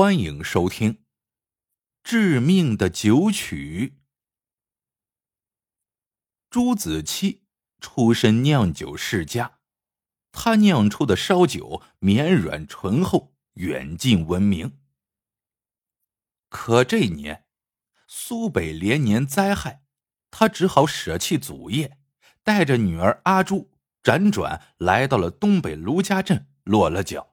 [0.00, 0.94] 欢迎收听
[2.02, 3.96] 《致命的酒曲》。
[6.48, 7.42] 朱子期
[7.82, 9.58] 出身酿酒世家，
[10.32, 14.78] 他酿出的烧酒绵软醇厚，远近闻名。
[16.48, 17.44] 可这年，
[18.06, 19.82] 苏北连年灾害，
[20.30, 21.98] 他只好舍弃祖业，
[22.42, 23.70] 带着女儿阿朱
[24.02, 27.29] 辗转来到了东北卢家镇落了脚。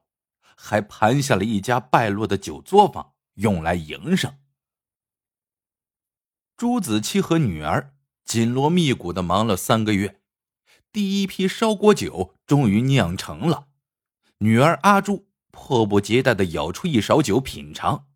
[0.60, 4.36] 还盘下了一家败落的酒作坊，用来营生。
[6.56, 10.20] 朱子期和女儿紧锣密鼓的忙了三个月，
[10.90, 13.68] 第一批烧锅酒终于酿成了。
[14.38, 18.08] 女儿阿朱迫不及待的舀出一勺酒品尝，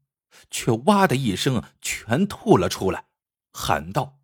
[0.51, 3.07] 却哇的一声全吐了出来，
[3.53, 4.19] 喊道：“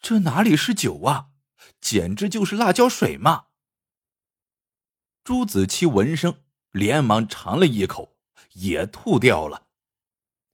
[0.00, 1.30] 这哪里是酒啊，
[1.80, 3.46] 简直就是辣椒水嘛！”
[5.24, 6.36] 朱子期闻声。
[6.72, 8.16] 连忙尝了一口，
[8.54, 9.68] 也吐掉了，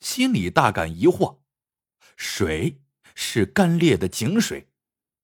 [0.01, 1.39] 心里大感疑惑：
[2.17, 2.83] 水
[3.15, 4.70] 是干裂的井水，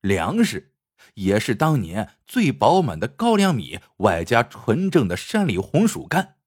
[0.00, 0.72] 粮食
[1.14, 6.38] 也是当年最饱满的高粱米，外加纯正的山里红薯干，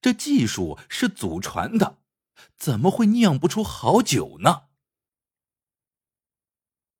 [0.00, 1.98] 这技术是祖传的，
[2.56, 4.68] 怎么会酿不出好酒呢？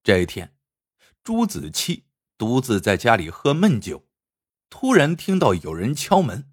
[0.02, 0.56] 这一天，
[1.22, 2.06] 朱子期
[2.38, 4.06] 独自在家里喝闷酒，
[4.70, 6.50] 突然听到有人敲门。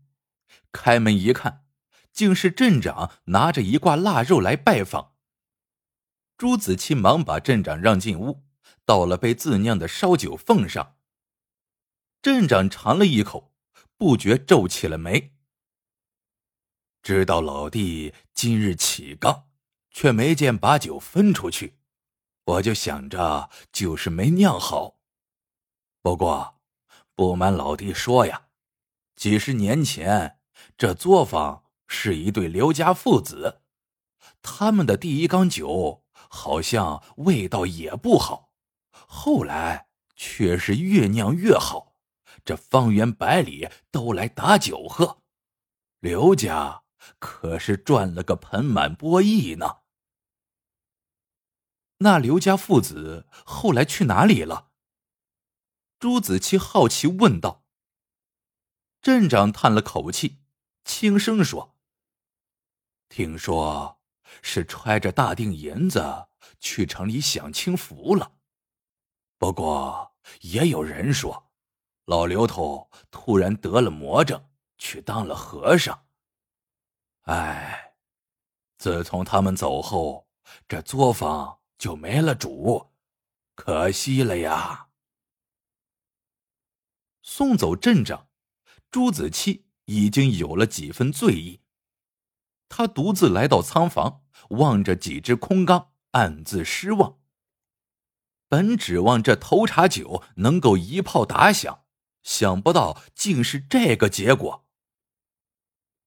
[0.75, 1.65] 开门一看，
[2.11, 5.13] 竟是镇长拿着一挂腊肉来拜访。
[6.37, 8.43] 朱子期忙把镇长让进屋，
[8.83, 10.97] 倒了杯自酿的烧酒奉上。
[12.21, 13.53] 镇长尝了一口，
[13.95, 15.33] 不觉皱起了眉。
[17.01, 19.47] 知道老弟今日起缸，
[19.91, 21.77] 却没见把酒分出去，
[22.43, 24.99] 我就想着酒是没酿好。
[26.01, 26.59] 不过，
[27.15, 28.47] 不瞒老弟说呀，
[29.15, 30.39] 几十年前。
[30.77, 33.61] 这作坊是一对刘家父子，
[34.41, 38.51] 他们的第一缸酒好像味道也不好，
[38.91, 41.93] 后来却是越酿越好，
[42.43, 45.21] 这方圆百里都来打酒喝，
[45.99, 46.83] 刘家
[47.19, 49.77] 可是赚了个盆满钵溢呢。
[51.99, 54.71] 那刘家父子后来去哪里了？
[55.97, 57.63] 朱子期好奇问道。
[59.01, 60.39] 镇长叹了口气。
[60.85, 61.75] 轻声说
[63.09, 63.99] ：“听说
[64.41, 66.27] 是揣着大锭银子
[66.59, 68.31] 去城里享清福了。
[69.37, 71.51] 不过也有人说，
[72.05, 74.41] 老刘头突然得了魔怔，
[74.77, 76.05] 去当了和尚。
[77.23, 77.95] 哎，
[78.77, 80.29] 自从他们走后，
[80.67, 82.93] 这作坊就没了主，
[83.55, 84.89] 可惜了呀。”
[87.23, 88.29] 送走镇长，
[88.91, 89.64] 朱子期。
[89.85, 91.61] 已经有了几分醉意，
[92.69, 97.19] 他独自来到仓房，望着几只空缸，暗自失望。
[98.47, 101.85] 本指望这头茶酒能够一炮打响，
[102.23, 104.67] 想不到竟是这个结果。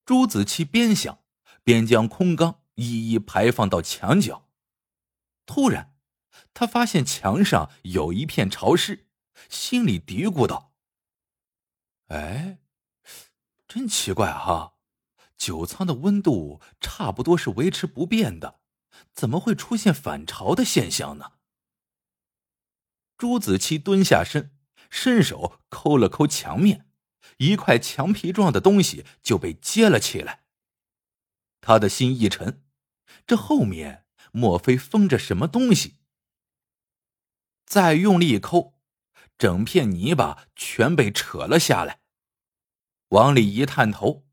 [0.05, 1.23] 朱子期边想
[1.63, 4.49] 边将空缸一一排放到墙角，
[5.45, 5.95] 突然，
[6.53, 9.07] 他发现墙上有一片潮湿，
[9.49, 10.73] 心里嘀咕道
[12.07, 12.58] ：“哎。”
[13.69, 14.73] 真奇怪哈，
[15.37, 18.61] 酒仓的温度差不多是维持不变的，
[19.13, 21.33] 怎么会出现反潮的现象呢？
[23.15, 24.57] 朱子期蹲下身，
[24.89, 26.89] 伸手抠了抠墙面，
[27.37, 30.45] 一块墙皮状的东西就被接了起来。
[31.61, 32.65] 他的心一沉，
[33.27, 35.99] 这后面莫非封着什么东西？
[37.67, 38.73] 再用力一抠，
[39.37, 42.01] 整片泥巴全被扯了下来。
[43.09, 44.27] 往里一探头，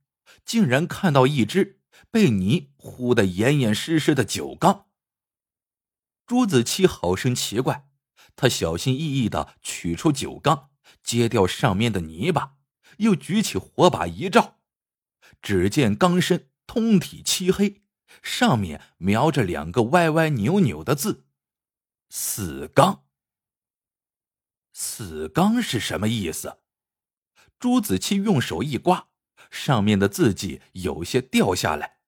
[0.44, 4.86] 竟然看到一只被泥糊得严严实实的酒缸。
[6.26, 7.88] 朱子期好生奇怪，
[8.34, 10.70] 他小心翼翼的取出酒缸，
[11.02, 12.56] 揭掉上面的泥巴，
[12.98, 14.58] 又举起火把一照，
[15.40, 17.82] 只见缸身通体漆黑，
[18.22, 21.26] 上面描着两个歪歪扭扭的字
[22.10, 23.04] ：“死缸。”
[24.74, 26.58] 死缸是什么意思？
[27.58, 29.08] 朱子期用手一刮，
[29.50, 31.98] 上面的字迹有些掉下来，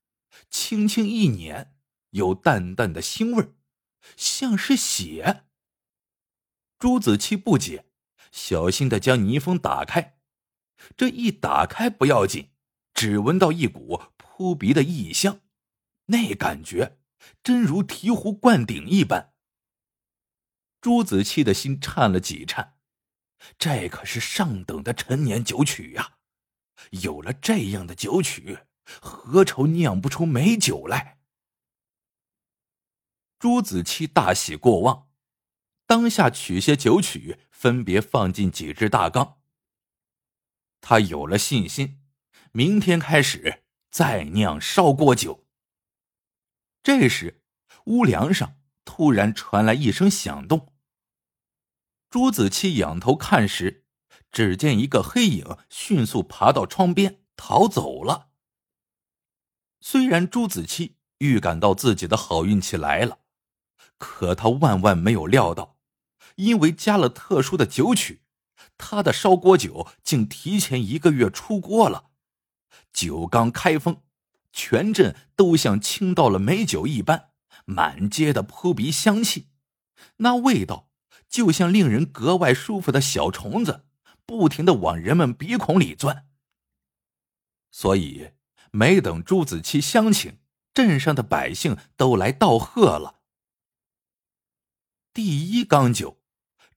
[0.50, 1.75] 轻轻一捻，
[2.11, 3.55] 有淡淡的腥味
[4.17, 5.45] 像是血。
[6.79, 7.87] 朱子期不解，
[8.31, 10.19] 小心的将泥封打开。
[10.97, 12.50] 这一打开不要紧，
[12.95, 15.41] 只闻到一股扑鼻的异香，
[16.06, 16.99] 那感觉
[17.43, 19.33] 真如醍醐灌顶一般。
[20.81, 22.78] 朱子期的心颤了几颤。
[23.58, 26.14] 这可是上等的陈年酒曲呀！
[26.90, 28.61] 有了这样的酒曲，
[29.00, 31.19] 何愁酿不出美酒来？
[33.38, 35.08] 朱子期大喜过望，
[35.87, 39.38] 当下取些酒曲，分别放进几只大缸。
[40.81, 42.00] 他有了信心，
[42.52, 45.46] 明天开始再酿烧锅酒。
[46.82, 47.43] 这时，
[47.87, 50.75] 屋梁上突然传来一声响动。
[52.11, 53.85] 朱子期仰头看时，
[54.33, 58.29] 只见一个黑影迅速爬到窗边逃走了。
[59.81, 63.19] 虽然朱子期预感到自己的好运气来了，
[63.99, 65.77] 可他万万没有料到，
[66.37, 68.23] 因为加了特殊的酒曲，
[68.79, 72.07] 他的烧锅酒竟提前一个月出锅了。
[72.91, 74.03] 酒刚开封，
[74.51, 77.33] 全镇都像倾倒了美酒一般，
[77.67, 79.49] 满街的扑鼻香气，
[80.17, 80.88] 那味道。
[81.29, 83.85] 就像令人格外舒服的小虫子，
[84.25, 86.27] 不停的往人们鼻孔里钻。
[87.71, 88.31] 所以，
[88.71, 90.39] 没等朱子期相请，
[90.73, 93.21] 镇上的百姓都来道贺了。
[95.13, 96.19] 第一缸酒，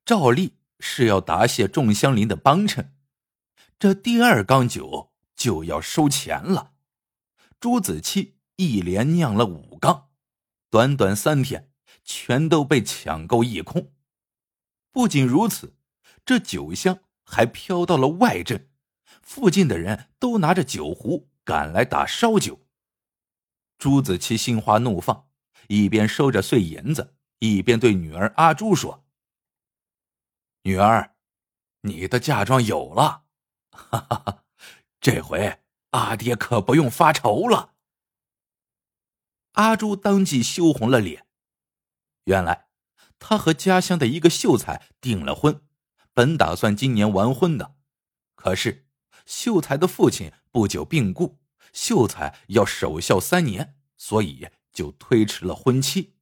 [0.03, 2.95] 照例是要答谢众乡邻的帮衬，
[3.79, 6.73] 这第二缸酒就要收钱了。
[7.59, 10.09] 朱子期一连酿了五缸，
[10.69, 11.71] 短短三天，
[12.03, 13.93] 全都被抢购一空。
[14.91, 15.75] 不仅如此，
[16.25, 18.69] 这酒香还飘到了外镇，
[19.21, 22.59] 附近的人都拿着酒壶赶来打烧酒。
[23.77, 25.27] 朱子期心花怒放，
[25.67, 29.05] 一边收着碎银子，一边对女儿阿朱说
[30.63, 31.15] ：“女儿，
[31.81, 33.23] 你的嫁妆有了，
[33.71, 34.43] 哈哈哈！
[34.99, 35.61] 这回
[35.91, 37.73] 阿爹可不用发愁了。”
[39.53, 41.25] 阿朱当即羞红了脸，
[42.25, 42.70] 原来。
[43.21, 45.61] 他和家乡的一个秀才订了婚，
[46.11, 47.75] 本打算今年完婚的，
[48.35, 48.87] 可是
[49.25, 51.39] 秀才的父亲不久病故，
[51.71, 56.15] 秀才要守孝三年，所以就推迟了婚期。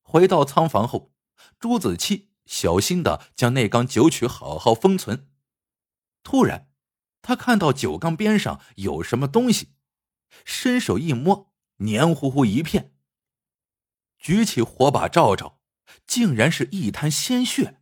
[0.00, 1.12] 回到仓房后，
[1.60, 5.28] 朱子期小心的将那缸酒曲好好封存。
[6.22, 6.72] 突然，
[7.20, 9.74] 他看到酒缸边上有什么东西，
[10.46, 12.94] 伸手一摸，黏糊糊一片。
[14.18, 15.55] 举起火把照照。
[16.06, 17.80] 竟然是一滩鲜血，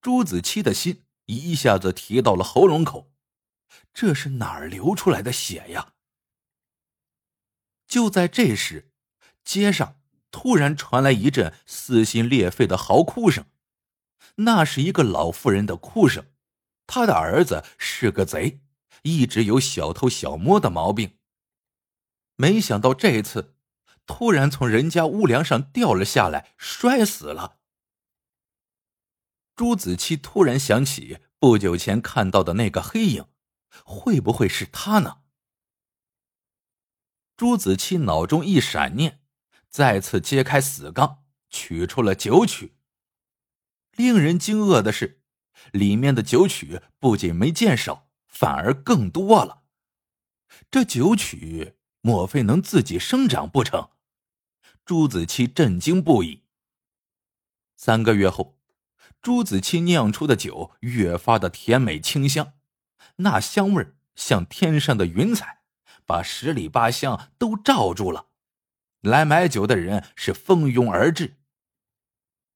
[0.00, 3.12] 朱子期的心一下子提到了喉咙口，
[3.92, 5.94] 这是哪儿流出来的血呀？
[7.86, 8.90] 就在这时，
[9.44, 10.00] 街上
[10.30, 13.46] 突然传来一阵撕心裂肺的嚎哭声，
[14.36, 16.26] 那是一个老妇人的哭声，
[16.86, 18.60] 她的儿子是个贼，
[19.02, 21.18] 一直有小偷小摸的毛病，
[22.36, 23.53] 没想到这一次。
[24.06, 27.58] 突然从人家屋梁上掉了下来，摔死了。
[29.56, 33.26] 朱子期突然想起不久前看到的那个黑影，
[33.84, 35.18] 会不会是他呢？
[37.36, 39.20] 朱子期脑中一闪念，
[39.68, 42.76] 再次揭开死缸，取出了酒曲。
[43.92, 45.22] 令人惊愕的是，
[45.72, 49.62] 里面的酒曲不仅没见少，反而更多了。
[50.70, 53.90] 这酒曲莫非能自己生长不成？
[54.84, 56.42] 朱子期震惊不已。
[57.74, 58.58] 三个月后，
[59.22, 62.52] 朱子期酿出的酒越发的甜美清香，
[63.16, 65.62] 那香味像天上的云彩，
[66.04, 68.26] 把十里八乡都罩住了。
[69.00, 71.38] 来买酒的人是蜂拥而至。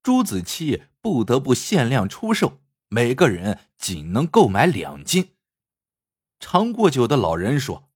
[0.03, 5.35] 朱子期不得不限量出售，每个人仅能购买两斤。
[6.39, 7.89] 尝过酒的老人说：“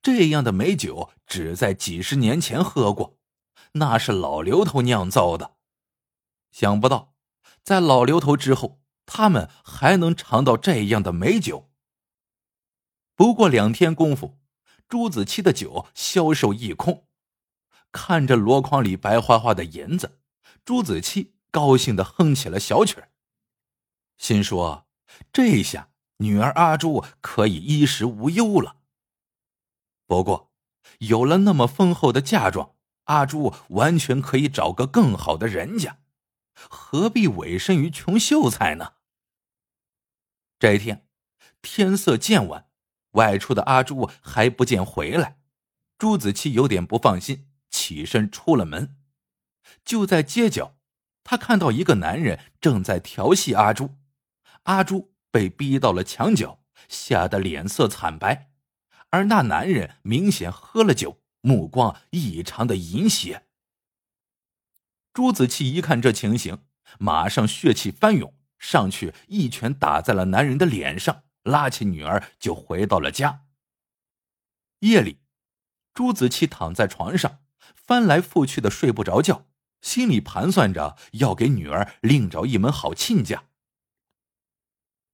[0.00, 3.18] 这样的美酒只在几十年前喝过。”
[3.72, 5.56] 那是老刘头酿造的，
[6.50, 7.14] 想不到
[7.62, 11.70] 在老刘头之后，他们还能尝到这样的美酒。
[13.14, 14.38] 不过两天功夫，
[14.88, 17.06] 朱子期的酒销售一空。
[17.92, 20.20] 看着箩筐里白花花的银子，
[20.64, 23.10] 朱子期高兴的哼起了小曲儿，
[24.16, 24.86] 心说：
[25.32, 28.76] 这下女儿阿朱可以衣食无忧了。
[30.06, 30.50] 不过，
[30.98, 32.74] 有了那么丰厚的嫁妆。
[33.10, 35.98] 阿朱完全可以找个更好的人家，
[36.54, 38.92] 何必委身于穷秀才呢？
[40.60, 41.08] 这一天
[41.60, 42.66] 天色渐晚，
[43.12, 45.40] 外出的阿朱还不见回来，
[45.98, 48.96] 朱子期有点不放心，起身出了门。
[49.84, 50.76] 就在街角，
[51.24, 53.96] 他看到一个男人正在调戏阿朱，
[54.64, 58.52] 阿朱被逼到了墙角，吓得脸色惨白，
[59.10, 61.20] 而那男人明显喝了酒。
[61.40, 63.46] 目光异常的淫邪。
[65.12, 66.64] 朱子期一看这情形，
[66.98, 73.46] 马上血气翻涌，上去一拳打在了男人的脸上，拉起女儿就回到了家。
[74.80, 75.18] 夜里，
[75.92, 77.40] 朱子期躺在床上，
[77.74, 79.46] 翻来覆去的睡不着觉，
[79.80, 83.44] 心里盘算着要给女儿另找一门好亲家。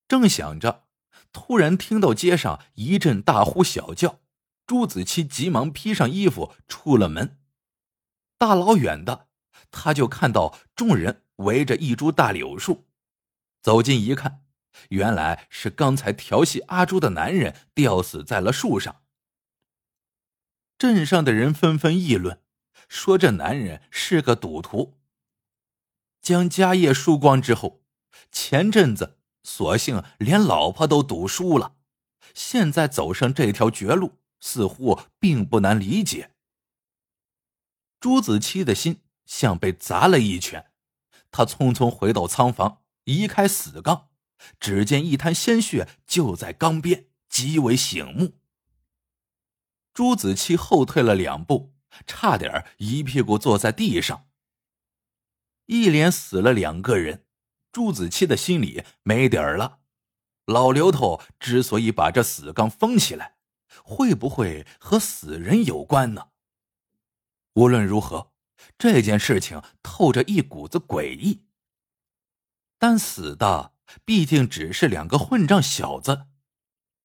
[0.07, 0.85] 正想着，
[1.33, 4.21] 突然听到街上一阵大呼小叫，
[4.67, 7.39] 朱子期急忙披上衣服出了门。
[8.37, 9.29] 大老远的，
[9.71, 12.87] 他就看到众人围着一株大柳树，
[13.63, 14.43] 走近一看，
[14.91, 19.03] 原来是刚才调戏阿朱的男人吊死在了树上。
[20.77, 22.43] 镇上的人纷纷议论，
[22.89, 24.99] 说这男人是个赌徒。
[26.21, 27.83] 将家业输光之后，
[28.33, 31.77] 前阵子索性连老婆都赌输了，
[32.35, 36.33] 现在走上这条绝路，似乎并不难理解。
[37.99, 40.71] 朱子期的心像被砸了一拳，
[41.31, 44.11] 他匆匆回到仓房，移开死缸，
[44.61, 48.39] 只见一滩鲜血就在缸边，极为醒目。
[49.93, 51.75] 朱子期后退了两步，
[52.07, 54.29] 差点一屁股坐在地上。
[55.65, 57.25] 一连死了两个人，
[57.73, 59.81] 朱子期的心里没底儿了。
[60.45, 63.36] 老刘头之所以把这死缸封起来，
[63.83, 66.29] 会不会和死人有关呢？
[67.55, 68.33] 无论如何，
[68.77, 71.47] 这件事情透着一股子诡异。
[72.79, 73.73] 但死的
[74.05, 76.27] 毕竟只是两个混账小子。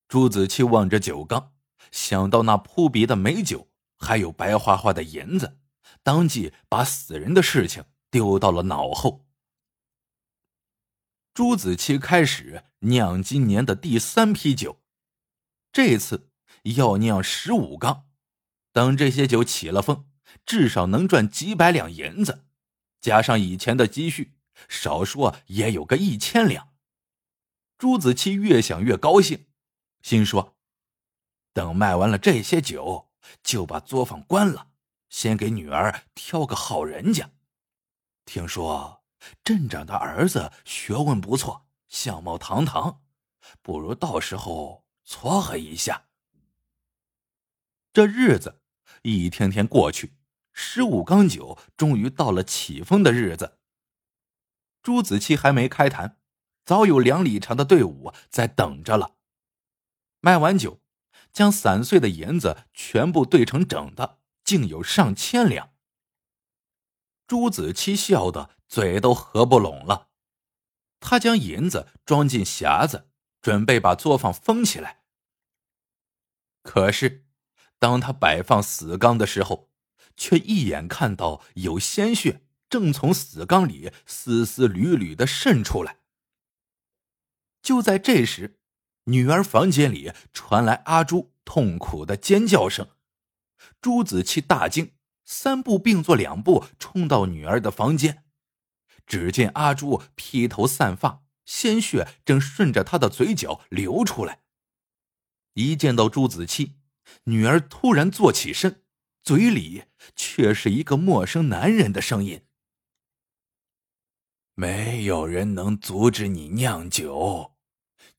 [0.07, 1.53] 朱子期望着酒缸。
[1.91, 5.57] 想到那扑鼻的美酒，还有白花花的银子，
[6.03, 9.25] 当即把死人的事情丢到了脑后。
[11.33, 14.79] 朱子期开始酿今年的第三批酒，
[15.73, 16.30] 这次
[16.63, 18.07] 要酿十五缸。
[18.71, 20.05] 等这些酒起了风，
[20.45, 22.45] 至少能赚几百两银子，
[23.01, 24.33] 加上以前的积蓄，
[24.69, 26.69] 少说也有个一千两。
[27.77, 29.47] 朱子期越想越高兴，
[30.01, 30.55] 心说。
[31.51, 33.09] 等卖完了这些酒，
[33.43, 34.67] 就把作坊关了，
[35.09, 37.31] 先给女儿挑个好人家。
[38.23, 39.03] 听说
[39.43, 43.01] 镇长的儿子学问不错，相貌堂堂，
[43.61, 46.05] 不如到时候撮合一下。
[47.93, 48.61] 这日子
[49.01, 50.15] 一天天过去，
[50.53, 53.59] 十五缸酒终于到了起风的日子。
[54.81, 56.19] 朱子期还没开坛，
[56.65, 59.15] 早有两里长的队伍在等着了。
[60.19, 60.81] 卖完酒。
[61.33, 65.73] 将散碎的银子全部兑成整的，竟有上千两。
[67.25, 70.09] 朱子期笑得嘴都合不拢了。
[70.99, 73.09] 他将银子装进匣子，
[73.41, 75.05] 准备把作坊封起来。
[76.63, 77.25] 可是，
[77.81, 79.71] 当他摆放死缸的时候，
[80.15, 85.97] 却一眼看到有鲜血正从死缸里丝丝缕缕的渗出来。
[87.63, 88.59] 就在这时。
[89.05, 92.87] 女儿房间里传来阿朱痛苦的尖叫声，
[93.81, 94.91] 朱子期大惊，
[95.25, 98.25] 三步并作两步冲到女儿的房间。
[99.07, 104.43] 只见阿朱披头散发，鲜血正顺着她的嘴角流出来。
[105.55, 106.75] 一见到朱子期，
[107.25, 108.83] 女儿突然坐起身，
[109.23, 112.45] 嘴里却是一个陌生男人的声音
[114.55, 117.49] ：“没有人能阻止你酿酒。”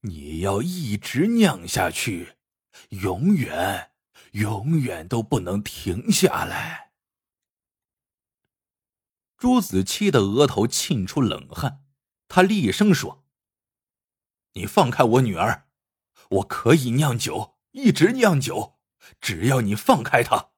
[0.05, 2.35] 你要一直酿下去，
[2.89, 3.93] 永远、
[4.33, 6.91] 永远都不能停下来。
[9.37, 11.85] 朱子期的额头沁出冷汗，
[12.27, 13.25] 他厉声说
[14.55, 15.69] ：“你放开我女儿，
[16.31, 18.72] 我可以酿酒，一直酿酒，
[19.21, 20.51] 只要你放开他。”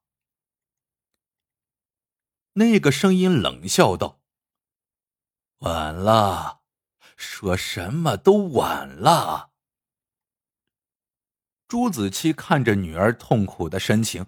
[2.55, 4.21] 那个声音冷笑道
[5.61, 6.63] ：“晚了。”
[7.17, 9.53] 说什么都晚了。
[11.69, 14.27] 朱子期看着女儿痛苦的神情，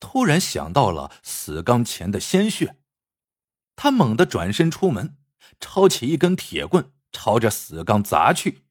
[0.00, 2.78] 突然想到了死缸前的鲜血，
[3.76, 5.18] 他猛地转身出门，
[5.60, 8.66] 抄起一根铁棍朝着死缸砸去。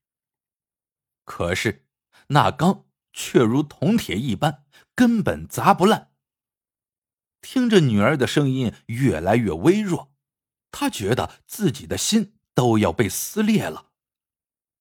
[1.23, 1.87] 可是
[2.27, 2.85] 那缸
[3.15, 6.11] 却如铜铁一般，根本砸不烂。
[7.41, 10.13] 听着女儿的声音越来越微弱，
[10.69, 12.33] 他觉得自己的心。
[12.55, 13.91] 都要被撕裂了，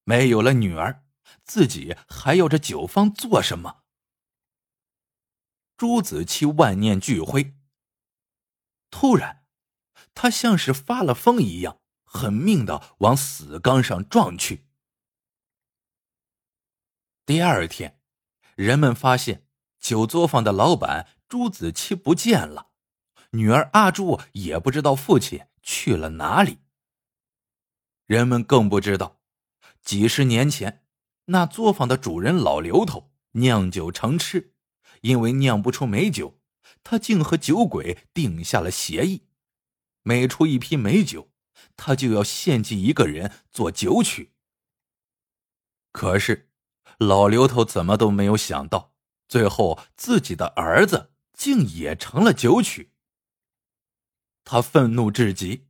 [0.05, 1.05] 没有了女儿，
[1.43, 3.83] 自己还要这酒坊做什么？
[5.77, 7.57] 朱子期万念俱灰。
[8.93, 9.45] 突然，
[10.15, 14.69] 他像是发了疯一样，狠命的往死缸上撞去。
[17.27, 18.01] 第二天，
[18.57, 19.47] 人们发现
[19.81, 22.69] 酒作坊的老板朱子期不见了，
[23.31, 26.59] 女儿阿朱也不知道父亲去了哪里。
[28.07, 29.21] 人们更不知道，
[29.83, 30.85] 几十年前，
[31.27, 34.55] 那作坊的主人老刘头酿酒成痴，
[35.01, 36.39] 因为酿不出美酒，
[36.83, 39.27] 他竟和酒鬼定下了协议，
[40.03, 41.31] 每出一批美酒，
[41.77, 44.35] 他就要献祭一个人做酒曲。
[45.91, 46.51] 可是，
[46.99, 48.95] 老刘头怎么都没有想到，
[49.29, 52.93] 最后自己的儿子竟也成了酒曲。
[54.45, 55.67] 他愤怒至极，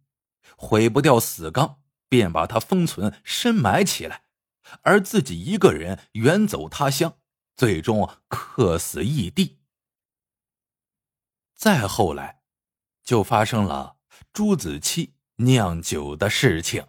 [0.57, 4.25] 毁不掉死纲，便把他封存深埋起来，
[4.83, 7.19] 而自己一个人远走他乡，
[7.57, 9.61] 最终客死异地。
[11.55, 12.43] 再后来，
[13.03, 13.97] 就发生了
[14.33, 16.89] 朱子期酿酒的事情。